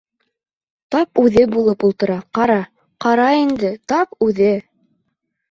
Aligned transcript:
—Тап 0.95 1.21
үҙе 1.23 1.43
булып 1.51 1.85
ултыра, 1.89 2.15
ҡара, 2.39 2.57
ҡара 3.07 3.29
инде, 3.43 3.71
тап 3.95 4.19
үҙе... 4.31 4.51